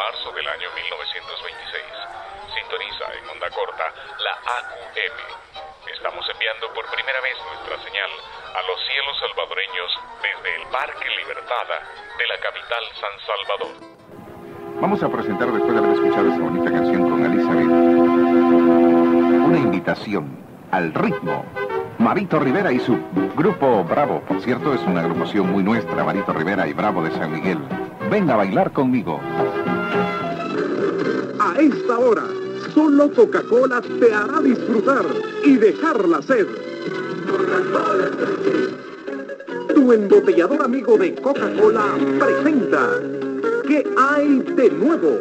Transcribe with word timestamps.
marzo 0.00 0.32
del 0.32 0.48
año 0.48 0.68
1926. 0.72 1.84
Sintoniza 2.56 3.04
en 3.20 3.28
onda 3.28 3.52
corta 3.52 3.84
la 4.16 4.32
AQM. 4.32 5.18
Estamos 5.92 6.24
enviando 6.24 6.72
por 6.72 6.88
primera 6.88 7.20
vez 7.20 7.36
nuestra 7.44 7.76
señal 7.84 8.08
a 8.56 8.62
los 8.64 8.80
cielos 8.88 9.14
salvadoreños 9.20 9.90
desde 10.24 10.56
el 10.56 10.64
Parque 10.72 11.08
Libertada 11.20 11.84
de 12.16 12.26
la 12.32 12.38
capital 12.40 12.82
San 12.96 13.14
Salvador. 13.28 13.72
Vamos 14.80 15.02
a 15.02 15.08
presentar 15.12 15.52
después 15.52 15.72
de 15.72 15.78
haber 15.84 15.92
escuchado 15.92 16.28
esa 16.32 16.40
bonita 16.48 16.70
canción 16.72 17.10
con 17.10 17.20
Elizabeth 17.20 17.68
una 19.50 19.58
invitación 19.58 20.38
al 20.70 20.94
ritmo. 20.94 21.44
Marito 21.98 22.38
Rivera 22.38 22.72
y 22.72 22.80
su 22.80 22.96
grupo 23.36 23.84
Bravo, 23.84 24.22
por 24.22 24.40
cierto, 24.40 24.72
es 24.72 24.80
una 24.82 25.00
agrupación 25.02 25.52
muy 25.52 25.62
nuestra, 25.62 26.04
Marito 26.04 26.32
Rivera 26.32 26.66
y 26.66 26.72
Bravo 26.72 27.02
de 27.02 27.10
San 27.10 27.32
Miguel. 27.32 27.58
Venga 28.10 28.34
a 28.34 28.38
bailar 28.38 28.72
conmigo. 28.72 29.20
A 31.42 31.54
esta 31.58 31.98
hora, 31.98 32.24
solo 32.74 33.10
Coca-Cola 33.12 33.80
te 33.80 34.12
hará 34.12 34.42
disfrutar 34.42 35.06
y 35.42 35.56
dejar 35.56 36.06
la 36.06 36.20
sed. 36.20 36.46
Tu 39.74 39.92
embotellador 39.94 40.62
amigo 40.62 40.98
de 40.98 41.14
Coca-Cola 41.14 41.96
presenta 42.18 43.00
¿Qué 43.66 43.88
hay 43.96 44.40
de 44.54 44.70
nuevo? 44.70 45.20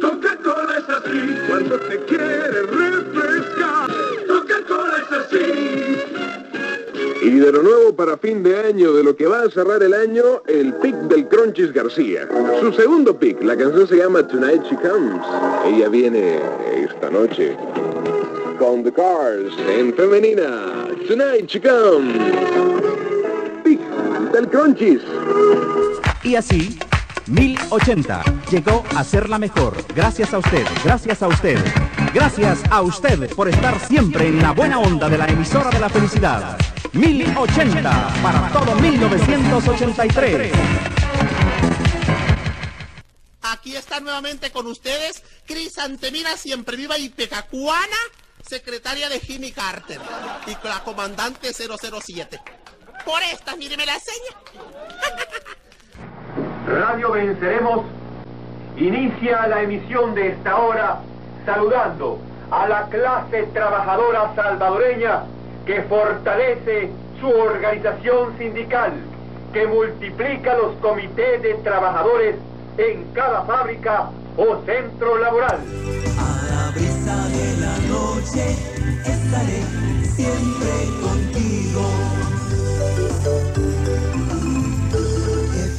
Coca-Cola 0.00 0.78
es 0.78 0.88
así 0.88 1.34
cuando 1.46 1.78
te 1.80 1.98
quiere 2.06 2.29
Y 7.40 7.42
de 7.42 7.52
lo 7.52 7.62
nuevo 7.62 7.96
para 7.96 8.18
fin 8.18 8.42
de 8.42 8.54
año, 8.54 8.92
de 8.92 9.02
lo 9.02 9.16
que 9.16 9.26
va 9.26 9.40
a 9.40 9.50
cerrar 9.50 9.82
el 9.82 9.94
año, 9.94 10.42
el 10.46 10.74
pick 10.74 10.94
del 10.94 11.26
Cronchis 11.26 11.72
García. 11.72 12.28
Su 12.60 12.70
segundo 12.74 13.18
pick, 13.18 13.42
la 13.42 13.56
canción 13.56 13.88
se 13.88 13.96
llama 13.96 14.28
Tonight 14.28 14.62
She 14.64 14.76
Comes. 14.76 15.22
Ella 15.64 15.88
viene 15.88 16.38
esta 16.84 17.08
noche 17.08 17.56
con 18.58 18.84
The 18.84 18.92
Cars 18.92 19.54
en 19.70 19.94
femenina. 19.94 20.86
Tonight 21.08 21.46
She 21.46 21.62
Comes. 21.62 22.12
Pick 23.64 23.80
del 24.32 24.46
Cronchis. 24.50 25.00
Y 26.22 26.34
así, 26.34 26.78
1080 27.26 28.22
llegó 28.50 28.84
a 28.94 29.02
ser 29.02 29.30
la 29.30 29.38
mejor. 29.38 29.72
Gracias 29.96 30.34
a 30.34 30.38
usted, 30.40 30.66
gracias 30.84 31.22
a 31.22 31.28
usted. 31.28 31.56
Gracias 32.12 32.62
a 32.70 32.82
usted 32.82 33.34
por 33.34 33.48
estar 33.48 33.80
siempre 33.80 34.26
en 34.26 34.42
la 34.42 34.50
buena 34.50 34.78
onda 34.78 35.08
de 35.08 35.16
la 35.16 35.26
emisora 35.26 35.70
de 35.70 35.80
la 35.80 35.88
felicidad. 35.88 36.58
1080 36.92 37.90
para 38.22 38.48
todo 38.48 38.74
1983. 38.76 40.52
Aquí 43.42 43.76
está 43.76 44.00
nuevamente 44.00 44.50
con 44.50 44.66
ustedes 44.66 45.22
Crisantemina 45.46 46.36
Siempre 46.36 46.76
Viva 46.76 46.98
y 46.98 47.08
Pecacuana, 47.08 47.96
secretaria 48.42 49.08
de 49.08 49.20
Jimmy 49.20 49.52
Carter, 49.52 50.00
y 50.46 50.66
la 50.66 50.82
comandante 50.82 51.52
007. 51.52 52.40
Por 53.04 53.22
esta, 53.32 53.56
míreme 53.56 53.86
la 53.86 53.98
seña. 53.98 54.36
Radio 56.66 57.12
Venceremos 57.12 57.86
inicia 58.76 59.46
la 59.46 59.62
emisión 59.62 60.14
de 60.14 60.28
esta 60.28 60.56
hora 60.56 61.00
saludando 61.46 62.18
a 62.50 62.68
la 62.68 62.88
clase 62.88 63.44
trabajadora 63.52 64.34
salvadoreña 64.34 65.24
que 65.66 65.82
fortalece 65.82 66.90
su 67.20 67.28
organización 67.28 68.36
sindical, 68.38 68.92
que 69.52 69.66
multiplica 69.66 70.56
los 70.56 70.74
comités 70.76 71.42
de 71.42 71.54
trabajadores 71.54 72.36
en 72.78 73.04
cada 73.12 73.42
fábrica 73.42 74.10
o 74.36 74.62
centro 74.64 75.18
laboral. 75.18 75.60
A 76.18 76.42
la 76.50 76.70
brisa 76.70 77.28
de 77.28 77.56
la 77.58 77.78
noche 77.88 78.56
estaré 79.04 79.62
siempre 80.04 80.72
contigo. 81.02 81.82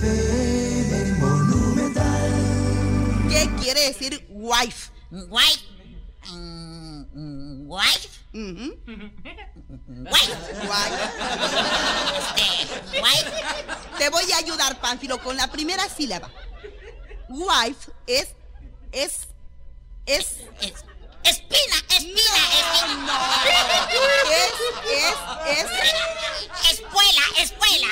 FM 0.02 1.20
Monumental. 1.20 2.32
¿Qué 3.30 3.50
quiere 3.62 3.82
decir 3.88 4.26
wife? 4.30 4.92
Wife. 5.12 5.66
Mm, 6.32 7.02
mm, 7.14 7.70
wife. 7.70 8.21
Wife. 8.34 8.78
Wife. 10.64 10.98
Este, 12.62 13.02
wife. 13.02 13.32
Te 13.98 14.10
voy 14.10 14.32
a 14.32 14.38
ayudar, 14.38 14.80
Pánfilo, 14.80 15.22
con 15.22 15.36
la 15.36 15.48
primera 15.52 15.88
sílaba. 15.90 16.30
Wife 17.30 17.92
es. 18.08 18.30
es. 18.92 19.28
es. 20.06 20.38
Es- 20.62 20.86
espina, 21.24 21.76
espina, 21.90 22.20
No, 22.26 22.40
espina. 22.58 22.96
no. 23.06 23.18
Es. 24.32 24.54
es. 24.90 25.60
es. 25.60 25.70
Espuela, 26.72 27.24
espuela. 27.38 27.88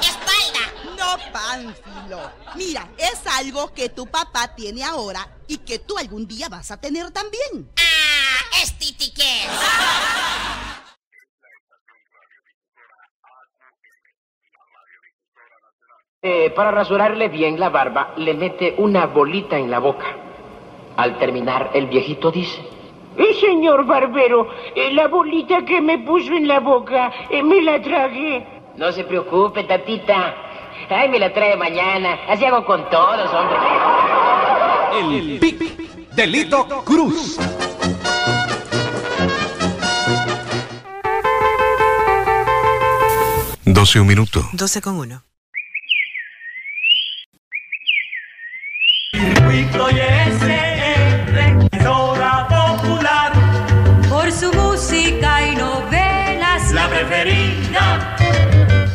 Espalda. 0.00 0.64
No, 0.96 1.08
Pánfilo. 1.32 2.20
Mira, 2.56 2.88
es 2.98 3.18
algo 3.26 3.72
que 3.72 3.88
tu 3.90 4.06
papá 4.06 4.54
tiene 4.56 4.82
ahora 4.82 5.28
y 5.46 5.58
que 5.58 5.78
tú 5.78 5.96
algún 5.98 6.26
día 6.26 6.48
vas 6.48 6.70
a 6.70 6.76
tener 6.78 7.10
también. 7.12 7.70
Ah, 7.78 7.82
estitiques. 8.62 9.48
Eh, 16.22 16.50
para 16.50 16.70
rasurarle 16.72 17.28
bien 17.28 17.60
la 17.60 17.68
barba, 17.68 18.14
le 18.16 18.34
mete 18.34 18.74
una 18.78 19.06
bolita 19.06 19.58
en 19.58 19.70
la 19.70 19.78
boca. 19.78 20.06
Al 20.96 21.18
terminar, 21.18 21.70
el 21.74 21.86
viejito 21.86 22.30
dice... 22.30 22.60
Eh, 23.16 23.34
señor 23.34 23.86
barbero, 23.86 24.48
eh, 24.74 24.92
la 24.92 25.08
bolita 25.08 25.64
que 25.64 25.80
me 25.80 25.98
puso 26.00 26.32
en 26.32 26.48
la 26.48 26.60
boca, 26.60 27.10
eh, 27.30 27.42
me 27.42 27.62
la 27.62 27.80
tragué. 27.80 28.46
No 28.76 28.92
se 28.92 29.04
preocupe, 29.04 29.64
tatita. 29.64 30.34
Ay, 30.90 31.08
me 31.08 31.18
la 31.18 31.32
trae 31.32 31.56
mañana. 31.56 32.18
Así 32.28 32.44
hago 32.44 32.64
con 32.64 32.88
todos, 32.90 33.32
hombre. 33.32 33.56
El 35.00 35.38
Pic 35.38 35.58
Delito 36.14 36.66
Cruz. 36.84 37.38
Doce 43.76 44.00
un 44.00 44.06
minuto. 44.06 44.42
12 44.54 44.80
con 44.80 44.96
1. 44.96 45.22
popular. 52.48 53.32
Por 54.08 54.32
su 54.32 54.50
música 54.54 55.46
y 55.46 55.56
novelas. 55.56 56.72
La 56.72 56.88
preferida 56.88 58.16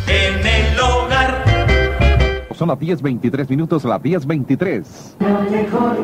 en 0.08 0.48
el 0.48 0.80
hogar. 0.80 2.48
Son 2.58 2.70
las 2.70 2.80
10.23 2.80 3.50
minutos, 3.50 3.84
las 3.84 4.02
10.23. 4.02 4.84
La 5.20 5.42
mejor 5.42 5.98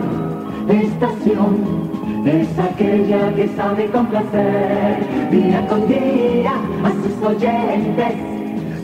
estación 0.69 2.27
es 2.27 2.59
aquella 2.59 3.33
que 3.35 3.47
sabe 3.55 3.89
complacer 3.89 5.31
día 5.31 5.67
con 5.67 5.87
día 5.87 6.53
a 6.83 6.91
sus 6.91 7.25
oyentes. 7.25 8.26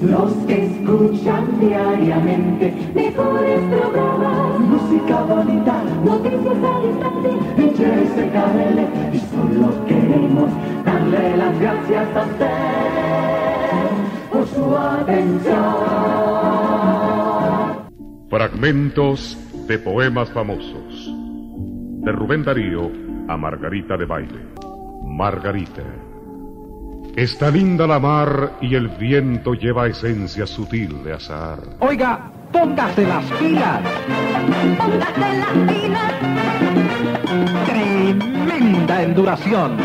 Los 0.03 0.33
que 0.47 0.65
escuchan 0.65 1.59
diariamente 1.61 2.73
mejores 2.93 3.59
programas, 3.69 4.59
música 4.59 5.21
bonita, 5.23 5.81
noticias 6.03 6.57
al 6.61 6.85
instante, 6.85 7.29
HSKL 7.57 8.79
y 9.13 9.19
solo 9.19 9.85
queremos 9.85 10.51
darle 10.83 11.37
las 11.37 11.57
gracias 11.57 12.15
a 12.17 12.21
usted 12.21 12.47
por 14.29 14.45
su 14.47 14.75
atención. 14.75 15.53
Fragmentos 18.29 19.37
de 19.67 19.79
poemas 19.79 20.29
famosos. 20.31 21.13
De 22.01 22.11
Rubén 22.11 22.43
Darío 22.43 22.91
a 23.29 23.37
Margarita 23.37 23.95
de 23.95 24.05
Baile. 24.05 24.39
Margarita. 25.05 26.12
Está 27.15 27.51
linda 27.51 27.85
la 27.85 27.99
mar 27.99 28.53
y 28.59 28.73
el 28.73 28.87
viento 28.87 29.53
lleva 29.53 29.85
esencia 29.85 30.47
sutil 30.47 31.03
de 31.03 31.13
azar. 31.13 31.59
Oiga, 31.79 32.31
póngase 32.51 33.05
las 33.05 33.23
pilas. 33.33 33.81
Póngase 34.77 35.37
las 35.37 35.67
pilas. 35.67 36.13
Tremenda 37.67 39.03
enduración. 39.03 39.77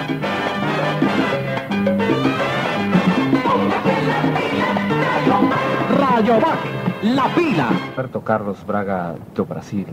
Rayovac, 5.99 6.59
la 7.03 7.35
pila. 7.35 7.69
Alberto 7.93 8.23
Carlos 8.23 8.65
Braga 8.67 9.15
do 9.35 9.45
Brasil 9.45 9.87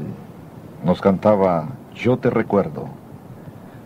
nos 0.86 1.02
cantaba 1.02 1.68
Yo 1.94 2.18
te 2.18 2.30
recuerdo. 2.30 3.05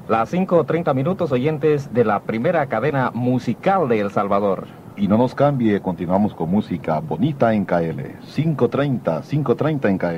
Las 0.09 0.33
5.30 0.33 0.95
minutos 0.95 1.31
oyentes 1.31 1.93
de 1.93 2.03
la 2.03 2.21
primera 2.23 2.65
cadena 2.65 3.11
musical 3.13 3.87
de 3.87 3.99
El 3.99 4.09
Salvador. 4.09 4.65
Y 4.97 5.07
no 5.07 5.19
nos 5.19 5.35
cambie, 5.35 5.79
continuamos 5.81 6.33
con 6.33 6.49
música 6.49 6.99
bonita 6.99 7.53
en 7.53 7.63
KL. 7.63 8.17
5.30, 8.25 9.21
5.30 9.21 9.87
en 9.87 9.97
KL. 9.99 10.17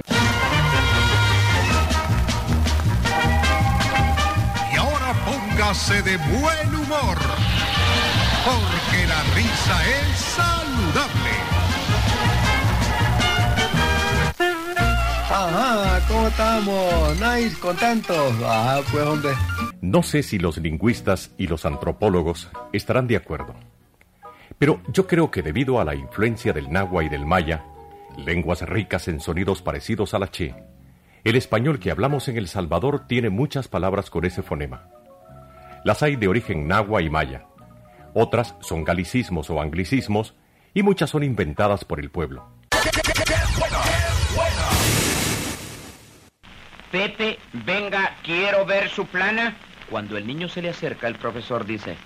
Y 4.72 4.78
ahora 4.78 5.14
póngase 5.26 6.02
de 6.04 6.16
buen 6.16 6.70
humor, 6.74 7.18
porque 8.46 9.08
la 9.10 9.22
risa 9.36 9.76
es 9.90 10.18
saludable. 10.18 11.32
Ajá, 15.30 16.00
¿cómo 16.08 16.28
estamos? 16.28 17.20
Nice, 17.20 17.60
contentos. 17.60 18.34
Ah, 18.46 18.80
pues 18.90 19.06
hombre. 19.06 19.32
No 19.92 20.04
sé 20.04 20.24
si 20.24 20.40
los 20.40 20.56
lingüistas 20.56 21.34
y 21.38 21.48
los 21.48 21.66
antropólogos 21.66 22.50
estarán 22.72 23.08
de 23.08 23.18
acuerdo. 23.18 23.56
Pero 24.58 24.80
yo 24.88 25.06
creo 25.06 25.32
que 25.32 25.42
debido 25.42 25.82
a 25.82 25.84
la 25.84 25.96
influencia 25.96 26.54
del 26.54 26.72
náhuatl 26.72 27.08
y 27.08 27.10
del 27.10 27.26
maya, 27.26 27.66
lenguas 28.16 28.62
ricas 28.62 29.10
en 29.10 29.20
sonidos 29.20 29.62
parecidos 29.62 30.14
a 30.14 30.20
la 30.20 30.32
che, 30.32 30.56
el 31.26 31.36
español 31.36 31.78
que 31.78 31.92
hablamos 31.92 32.30
en 32.30 32.38
El 32.38 32.48
Salvador 32.48 33.06
tiene 33.06 33.30
muchas 33.30 33.68
palabras 33.68 34.10
con 34.10 34.24
ese 34.24 34.42
fonema. 34.42 34.88
Las 35.84 36.02
hay 36.04 36.16
de 36.16 36.30
origen 36.30 36.70
náhuatl 36.70 37.08
y 37.08 37.10
maya. 37.10 37.48
Otras 38.14 38.56
son 38.62 38.86
galicismos 38.86 39.50
o 39.50 39.60
anglicismos 39.60 40.36
y 40.74 40.84
muchas 40.84 41.10
son 41.10 41.22
inventadas 41.22 41.84
por 41.84 42.00
el 42.00 42.10
pueblo. 42.10 42.48
Pepe, 46.94 47.40
venga, 47.66 48.16
quiero 48.24 48.66
ver 48.66 48.88
su 48.88 49.06
plana. 49.06 49.54
Cuando 49.92 50.18
el 50.18 50.26
niño 50.26 50.48
se 50.48 50.62
le 50.62 50.70
acerca, 50.70 51.10
el 51.10 51.16
profesor 51.16 51.66
dice, 51.66 51.98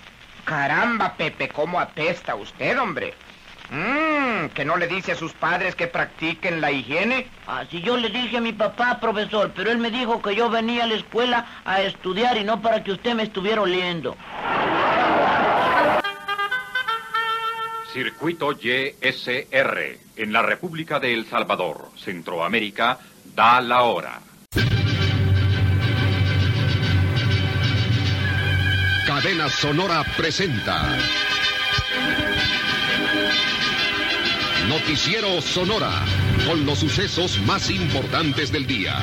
Caramba, 0.43 1.13
Pepe, 1.13 1.49
¿cómo 1.49 1.79
apesta 1.79 2.33
usted, 2.33 2.79
hombre? 2.79 3.13
Mmm, 3.69 4.47
¿que 4.55 4.65
no 4.65 4.75
le 4.75 4.87
dice 4.87 5.11
a 5.11 5.15
sus 5.15 5.33
padres 5.33 5.75
que 5.75 5.85
practiquen 5.85 6.61
la 6.61 6.71
higiene? 6.71 7.27
Así 7.45 7.81
yo 7.81 7.95
le 7.95 8.09
dije 8.09 8.37
a 8.37 8.41
mi 8.41 8.53
papá, 8.53 8.99
profesor, 8.99 9.53
pero 9.55 9.71
él 9.71 9.77
me 9.77 9.91
dijo 9.91 10.19
que 10.19 10.35
yo 10.35 10.49
venía 10.49 10.85
a 10.85 10.87
la 10.87 10.95
escuela 10.95 11.45
a 11.63 11.83
estudiar 11.83 12.37
y 12.37 12.43
no 12.43 12.59
para 12.59 12.83
que 12.83 12.91
usted 12.91 13.13
me 13.13 13.21
estuviera 13.21 13.61
oliendo. 13.61 14.17
Circuito 17.93 18.51
YSR, 18.51 19.99
en 20.15 20.33
la 20.33 20.41
República 20.41 20.99
de 20.99 21.13
El 21.13 21.27
Salvador, 21.27 21.91
Centroamérica, 21.95 22.97
da 23.35 23.61
la 23.61 23.83
hora. 23.83 24.21
Cadena 29.05 29.47
Sonora 29.49 30.03
presenta. 30.17 30.97
Noticiero 34.67 35.39
Sonora, 35.41 35.91
con 36.47 36.65
los 36.65 36.79
sucesos 36.79 37.39
más 37.41 37.69
importantes 37.69 38.51
del 38.51 38.65
día. 38.65 38.97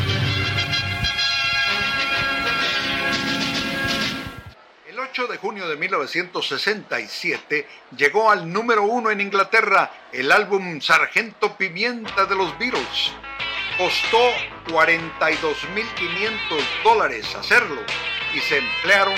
El 4.89 4.99
8 4.99 5.29
de 5.29 5.37
junio 5.37 5.69
de 5.69 5.77
1967 5.77 7.69
llegó 7.97 8.29
al 8.29 8.53
número 8.53 8.83
uno 8.83 9.13
en 9.13 9.21
Inglaterra 9.21 9.93
el 10.11 10.33
álbum 10.33 10.81
Sargento 10.81 11.57
Pimienta 11.57 12.27
de 12.27 12.35
los 12.35 12.59
Beatles. 12.59 13.13
Costó 13.79 14.33
42.500 14.67 16.83
dólares 16.83 17.33
hacerlo 17.37 17.83
y 18.35 18.39
se 18.41 18.59
emplearon 18.59 19.15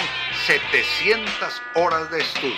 700 0.47 1.63
horas 1.77 2.11
de 2.11 2.19
estudio. 2.19 2.55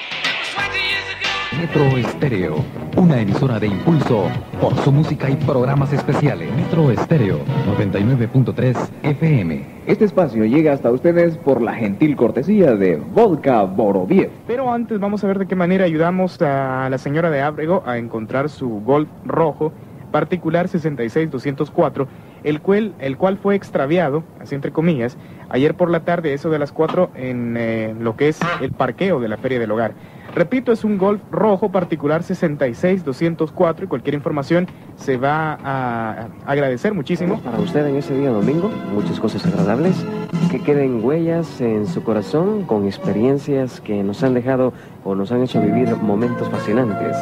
Metro 1.59 1.85
Estéreo, 1.97 2.65
una 2.97 3.21
emisora 3.21 3.61
de 3.61 3.67
impulso 3.67 4.29
por 4.61 4.75
su 4.77 4.91
música 4.91 5.29
y 5.29 5.37
programas 5.37 5.93
especiales. 5.93 6.51
Metro 6.55 6.91
Estéreo 6.91 7.41
99.3 7.67 8.77
FM. 9.03 9.67
Este 9.87 10.05
espacio 10.05 10.45
llega 10.45 10.73
hasta 10.73 10.91
ustedes 10.91 11.37
por 11.37 11.61
la 11.61 11.75
gentil 11.75 12.17
cortesía 12.17 12.75
de 12.75 12.97
Vodka 12.97 13.63
Boroviev. 13.63 14.31
Pero 14.47 14.73
antes 14.73 14.99
vamos 14.99 15.23
a 15.25 15.27
ver 15.27 15.39
de 15.39 15.47
qué 15.47 15.57
manera 15.57 15.85
ayudamos 15.85 16.41
a 16.41 16.89
la 16.91 16.99
señora 16.99 17.31
de 17.31 17.43
Ábrego 17.43 17.83
a 17.87 17.99
encontrar 17.99 18.49
su 18.49 18.81
Golf 18.81 19.09
rojo 19.25 19.73
particular 20.17 20.69
66204, 20.69 22.09
el 22.47 22.61
cual, 22.61 23.39
fue 23.43 23.57
extraviado, 23.57 24.23
así 24.41 24.55
entre 24.55 24.71
comillas, 24.71 25.19
ayer 25.49 25.75
por 25.75 25.91
la 25.91 26.01
tarde, 26.01 26.33
eso 26.33 26.49
de 26.49 26.61
las 26.61 26.71
4, 26.71 27.11
en 27.17 27.57
eh, 27.59 27.95
lo 27.99 28.17
que 28.17 28.29
es 28.29 28.39
el 28.61 28.71
parqueo 28.71 29.21
de 29.21 29.29
la 29.29 29.37
Feria 29.37 29.59
del 29.59 29.73
Hogar. 29.73 29.95
Repito, 30.35 30.71
es 30.71 30.85
un 30.85 30.99
Golf 30.99 31.23
rojo 31.31 31.73
particular 31.73 32.23
66204 32.23 33.87
y 33.87 33.89
cualquier 33.89 34.15
información 34.15 34.69
se 34.97 35.17
va 35.17 35.59
a 35.65 36.29
agradecer 36.47 36.95
muchísimo. 36.95 37.41
Para 37.41 37.59
usted 37.59 37.87
en 37.87 37.97
ese 37.97 38.17
día 38.17 38.31
domingo, 38.31 38.71
muchas 38.93 39.19
cosas 39.19 39.45
agradables, 39.47 40.05
que 40.51 40.61
queden 40.61 41.03
huellas 41.03 41.61
en 41.61 41.87
su 41.87 42.05
corazón 42.05 42.65
con 42.65 42.85
experiencias 42.85 43.81
que 43.81 44.03
nos 44.03 44.23
han 44.23 44.35
dejado 44.35 44.73
o 45.05 45.15
nos 45.15 45.33
han 45.33 45.43
hecho 45.43 45.61
vivir 45.61 45.97
momentos 45.97 46.49
fascinantes. 46.51 47.17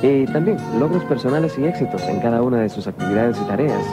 Y 0.00 0.26
también 0.26 0.58
logros 0.78 1.02
personales 1.04 1.58
y 1.58 1.64
éxitos 1.64 2.02
en 2.02 2.20
cada 2.20 2.40
una 2.40 2.58
de 2.60 2.68
sus 2.68 2.86
actividades 2.86 3.36
y 3.42 3.44
tareas. 3.46 3.84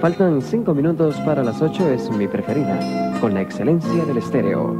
Faltan 0.00 0.40
cinco 0.40 0.72
minutos 0.72 1.14
para 1.26 1.44
las 1.44 1.60
ocho, 1.60 1.86
es 1.90 2.08
mi 2.10 2.26
preferida, 2.26 3.18
con 3.20 3.34
la 3.34 3.42
excelencia 3.42 4.02
del 4.06 4.16
estéreo. 4.16 4.78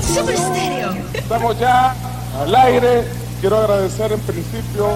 Super 0.00 0.34
Estéreo. 0.34 0.94
Estamos 1.12 1.58
ya 1.58 1.94
al 2.40 2.54
aire. 2.54 3.04
Quiero 3.42 3.58
agradecer 3.58 4.10
en 4.10 4.20
principio 4.20 4.86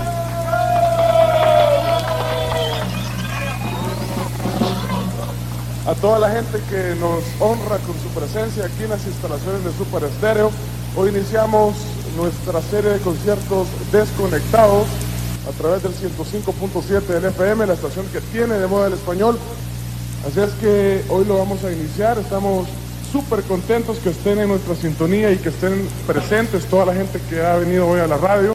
a 5.86 5.94
toda 6.00 6.18
la 6.18 6.30
gente 6.30 6.62
que 6.70 6.94
nos 6.98 7.22
honra 7.40 7.76
con 7.76 7.94
su 8.00 8.08
presencia 8.18 8.64
aquí 8.64 8.84
en 8.84 8.90
las 8.90 9.06
instalaciones 9.06 9.64
de 9.64 9.72
Super 9.72 10.04
Estéreo. 10.04 10.50
Hoy 10.96 11.10
iniciamos 11.10 11.74
nuestra 12.16 12.62
serie 12.62 12.92
de 12.92 13.00
conciertos 13.00 13.68
desconectados 13.92 14.86
a 15.48 15.52
través 15.52 15.82
del 15.82 15.92
105.7 15.92 17.00
del 17.06 17.25
FM, 17.26 17.66
la 17.66 17.75
estación 17.75 18.06
que 18.06 18.20
tiene 18.20 18.54
de 18.54 18.66
moda 18.66 18.88
el 18.88 18.94
español. 18.94 19.38
Así 20.26 20.40
es 20.40 20.50
que 20.60 21.02
hoy 21.08 21.25
lo 21.25 21.38
vamos 21.38 21.64
a 21.64 21.72
iniciar. 21.72 22.19
Estamos 22.19 22.69
súper 23.10 23.42
contentos 23.42 23.98
que 23.98 24.10
estén 24.10 24.38
en 24.38 24.48
nuestra 24.48 24.75
sintonía 24.75 25.32
y 25.32 25.38
que 25.38 25.48
estén 25.48 25.88
presentes 26.06 26.66
toda 26.66 26.87
la 26.87 26.94
gente 26.94 27.20
que 27.28 27.40
ha 27.40 27.56
venido 27.56 27.87
hoy 27.88 28.00
a 28.00 28.06
la 28.06 28.16
radio. 28.16 28.52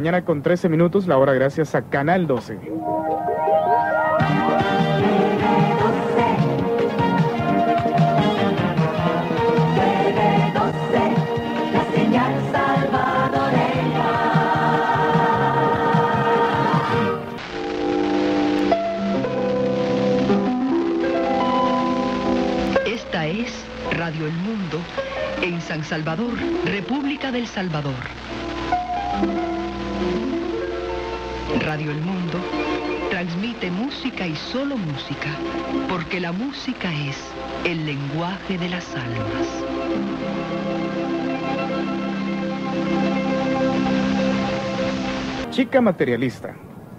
Mañana 0.00 0.24
con 0.24 0.40
13 0.40 0.70
minutos, 0.70 1.06
la 1.06 1.18
hora 1.18 1.34
gracias 1.34 1.74
a 1.74 1.82
Canal 1.82 2.26
12. 2.26 2.54
La 11.74 11.84
señal 11.92 12.32
salvadoreña. 12.50 14.08
Esta 22.86 23.26
es 23.26 23.66
Radio 23.98 24.26
El 24.26 24.32
Mundo 24.32 24.78
en 25.42 25.60
San 25.60 25.84
Salvador, 25.84 26.32
República 26.64 27.30
del 27.30 27.46
Salvador. 27.46 28.39
El 31.88 32.02
Mundo 32.02 32.38
transmite 33.08 33.70
música 33.70 34.26
y 34.26 34.36
solo 34.36 34.76
música, 34.76 35.30
porque 35.88 36.20
la 36.20 36.30
música 36.30 36.92
es 36.92 37.16
el 37.64 37.86
lenguaje 37.86 38.58
de 38.58 38.68
las 38.68 38.94
almas. 38.94 39.64
Chica 45.50 45.80
Materialista, 45.80 46.54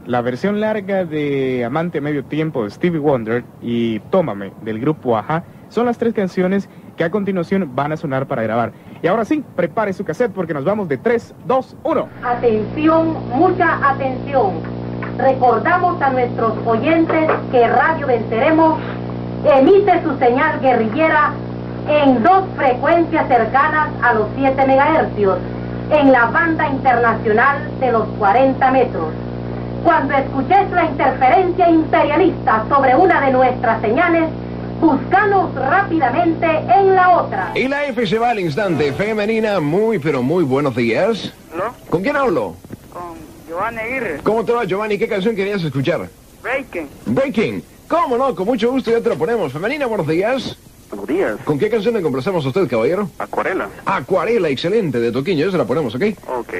la 0.08 0.22
versión 0.22 0.60
larga 0.60 1.06
de 1.06 1.64
Amante 1.64 2.00
a 2.00 2.02
Medio 2.02 2.26
Tiempo 2.26 2.64
de 2.64 2.72
Stevie 2.72 3.00
Wonder 3.00 3.44
y 3.62 4.00
Tómame 4.10 4.52
del 4.64 4.80
grupo 4.80 5.16
Aja 5.16 5.44
son 5.70 5.86
las 5.86 6.00
tres 6.00 6.16
canciones 6.16 6.70
que 6.98 7.04
a 7.04 7.12
continuación 7.12 7.76
van 7.76 7.92
a 7.92 7.98
sonar 7.98 8.28
para 8.28 8.42
grabar. 8.42 8.74
Y 9.04 9.08
ahora 9.08 9.26
sí, 9.26 9.44
prepare 9.56 9.94
su 9.94 10.06
cassette 10.06 10.32
porque 10.32 10.54
nos 10.54 10.64
vamos 10.64 10.88
de 10.88 10.98
3, 10.98 11.34
2, 11.46 11.76
1. 11.84 12.10
Atención, 12.24 13.18
mucha 13.34 13.90
atención. 13.90 14.52
Recordamos 15.18 16.00
a 16.02 16.10
nuestros 16.12 16.54
oyentes 16.66 17.30
que 17.52 17.68
Radio 17.68 18.08
Venceremos 18.08 18.80
emite 19.44 20.04
su 20.04 20.18
señal 20.20 20.60
guerrillera 20.62 21.34
en 21.90 22.22
dos 22.22 22.44
frecuencias 22.56 23.28
cercanas 23.28 23.90
a 24.04 24.14
los 24.14 24.28
7 24.36 24.68
megahercios, 24.68 25.40
en 25.90 26.12
la 26.12 26.26
banda 26.28 26.70
internacional 26.70 27.58
de 27.80 27.92
los 27.92 28.08
40 28.20 28.72
metros. 28.72 29.08
Cuando 29.84 30.14
escuches 30.14 30.70
la 30.72 30.86
interferencia 30.86 31.70
imperialista 31.70 32.66
sobre 32.70 32.96
una 32.96 33.20
de 33.22 33.32
nuestras 33.32 33.82
señales, 33.82 34.30
búscanos 34.82 35.54
rápidamente 35.56 36.46
en 36.46 36.96
la 36.96 37.22
otra. 37.22 37.52
Y 37.56 37.68
la 37.68 37.86
F 37.86 38.06
se 38.08 38.18
va 38.18 38.32
al 38.32 38.40
instante. 38.40 38.92
Femenina, 38.94 39.60
muy 39.60 40.00
pero 40.00 40.22
muy 40.24 40.44
buenos 40.44 40.76
días. 40.76 41.32
¿No? 41.56 41.74
¿Con 41.90 42.02
quién 42.02 42.18
hablo? 42.18 42.56
Con 42.92 43.14
Giovanni 43.48 43.80
Aguirre. 43.80 44.20
¿Cómo 44.24 44.44
te 44.44 44.52
va, 44.52 44.66
Giovanni? 44.66 44.98
¿Qué 44.98 45.08
canción 45.08 45.36
querías 45.36 45.64
escuchar? 45.64 46.10
Breaking. 46.42 46.90
Breaking. 47.06 47.64
¿Cómo 47.88 48.18
no? 48.18 48.34
Con 48.34 48.48
mucho 48.48 48.72
gusto 48.72 48.90
ya 48.90 49.02
te 49.02 49.10
lo 49.10 49.18
ponemos. 49.18 49.54
Femenina, 49.54 49.86
buenos 49.86 50.08
días. 50.08 50.58
Buenos 50.90 51.08
días. 51.08 51.38
¿Con 51.46 51.58
qué 51.58 51.70
canción 51.70 51.94
le 51.94 52.02
complacemos 52.02 52.44
a 52.44 52.50
usted, 52.50 52.68
caballero? 52.68 53.10
Acuarela. 53.18 53.70
Acuarela, 53.86 54.50
excelente, 54.50 55.00
de 55.00 55.12
Toquiño. 55.12 55.46
Ya 55.46 55.52
se 55.52 55.58
la 55.58 55.66
ponemos, 55.66 55.96
¿ok? 55.96 56.04
Ok. 56.28 56.54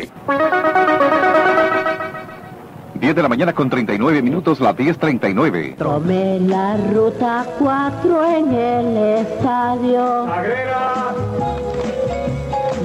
10 3.02 3.16
de 3.16 3.22
la 3.24 3.30
mañana 3.30 3.52
con 3.54 3.68
39 3.68 4.22
minutos, 4.22 4.60
la 4.60 4.76
10.39. 4.76 5.76
Tomé 5.76 6.40
la 6.42 6.78
ruta 6.94 7.44
4 7.58 8.26
en 8.36 8.54
el 8.54 8.98
estadio. 9.26 10.28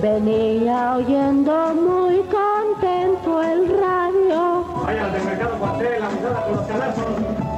Venía 0.01 0.97
oyendo 0.97 1.75
muy 1.75 2.23
contento 2.33 3.43
el 3.43 3.69
radio. 3.79 4.65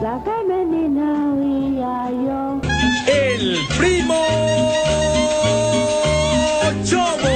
La 0.03 0.19
femenina 0.19 1.35
oía 1.35 2.11
yo. 2.11 2.61
El 3.07 3.57
primo 3.79 4.15
Chobo. 6.83 7.29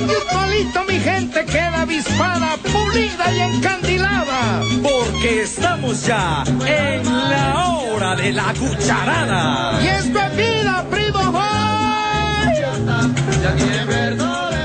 Individualito, 0.00 0.84
mi 0.88 0.98
gente, 0.98 1.44
avispada, 1.86 2.56
pulida 2.56 3.32
y 3.32 3.40
encandilada. 3.40 4.62
Porque 4.82 5.42
estamos 5.42 6.04
ya 6.04 6.44
en 6.66 7.04
la 7.04 7.68
hora 7.68 8.16
de 8.16 8.32
la 8.32 8.52
cucharada. 8.54 9.80
Y 9.82 9.86
es 9.86 10.12
bebida, 10.12 10.84
primo. 10.90 11.06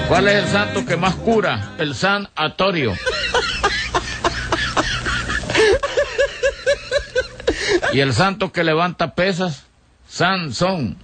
¿Cuál 0.08 0.28
es 0.28 0.44
el 0.44 0.50
santo 0.50 0.86
que 0.86 0.98
más 0.98 1.16
cura? 1.16 1.74
El 1.78 1.96
San 1.96 2.28
Atorio. 2.36 2.94
Y 7.94 8.00
el 8.00 8.14
santo 8.14 8.52
que 8.52 8.64
levanta 8.66 9.16
pesas, 9.16 9.64
Sansón. 10.10 10.98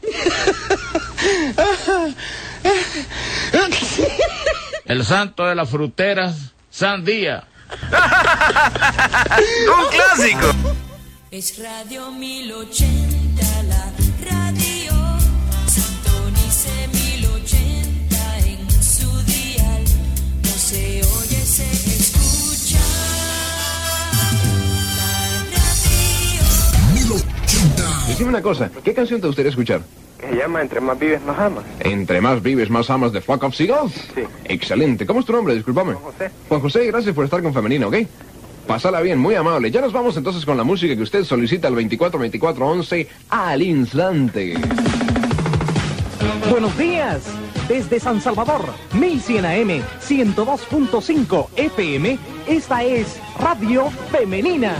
El 4.87 5.03
santo 5.03 5.45
de 5.45 5.53
las 5.53 5.69
fruteras, 5.69 6.53
Sandía. 6.69 7.43
Un 9.67 9.87
clásico. 9.91 10.47
Es 11.29 11.61
Radio 11.61 12.09
1080, 12.11 13.63
la 13.63 13.91
radio. 14.31 14.93
Sintonice 15.67 16.87
1080 16.93 18.37
en 18.45 18.71
su 18.81 19.11
dial. 19.23 19.83
No 20.43 20.51
se 20.51 21.01
oye, 21.03 21.41
se 21.45 21.69
escucha. 21.69 22.79
Dime 28.17 28.29
una 28.29 28.41
cosa, 28.41 28.71
¿qué 28.83 28.93
canción 28.93 29.19
te 29.19 29.27
gustaría 29.27 29.49
escuchar? 29.49 29.81
Que 30.19 30.29
se 30.29 30.35
llama 30.35 30.61
Entre 30.61 30.81
más 30.81 30.97
vives, 30.97 31.21
más 31.23 31.37
amas. 31.37 31.63
Entre 31.79 32.21
más 32.21 32.41
vives, 32.41 32.69
más 32.69 32.89
amas 32.89 33.11
de 33.11 33.21
Flock 33.21 33.43
of 33.43 33.55
Seagulls. 33.55 33.93
Sí. 34.15 34.23
Excelente. 34.45 35.05
¿Cómo 35.05 35.19
es 35.19 35.25
tu 35.25 35.33
nombre? 35.33 35.53
Discúlpame. 35.53 35.93
Juan 35.93 36.13
José. 36.13 36.31
Juan 36.49 36.61
José, 36.61 36.85
gracias 36.87 37.13
por 37.13 37.25
estar 37.25 37.41
con 37.43 37.53
Femenina, 37.53 37.87
¿ok? 37.87 37.95
Pásala 38.67 38.99
bien, 39.01 39.17
muy 39.19 39.35
amable. 39.35 39.71
Ya 39.71 39.79
nos 39.79 39.93
vamos 39.93 40.17
entonces 40.17 40.45
con 40.45 40.57
la 40.57 40.63
música 40.63 40.95
que 40.95 41.01
usted 41.01 41.23
solicita 41.23 41.67
al 41.67 41.75
242411 41.75 43.07
al 43.29 43.61
instante. 43.61 44.55
Buenos 46.49 46.77
días. 46.77 47.23
Desde 47.67 47.99
San 47.99 48.21
Salvador, 48.21 48.61
1100 48.93 49.45
AM, 49.45 49.81
102.5 50.01 51.47
FM, 51.57 52.17
esta 52.47 52.83
es 52.83 53.19
Radio 53.39 53.89
Femenina. 54.11 54.73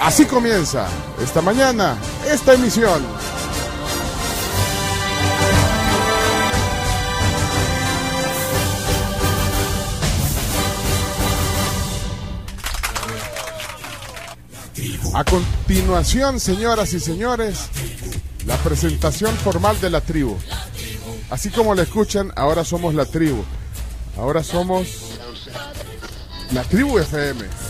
Así 0.00 0.24
comienza 0.24 0.88
esta 1.22 1.42
mañana 1.42 1.94
esta 2.26 2.54
emisión. 2.54 3.02
A 15.12 15.24
continuación, 15.24 16.40
señoras 16.40 16.94
y 16.94 17.00
señores, 17.00 17.68
la 18.46 18.56
presentación 18.56 19.36
formal 19.36 19.78
de 19.82 19.90
la 19.90 20.00
tribu. 20.00 20.38
Así 21.28 21.50
como 21.50 21.74
la 21.74 21.82
escuchan, 21.82 22.32
ahora 22.36 22.64
somos 22.64 22.94
la 22.94 23.04
tribu. 23.04 23.44
Ahora 24.16 24.42
somos 24.42 24.88
la 26.52 26.62
tribu 26.62 26.98
FM. 26.98 27.69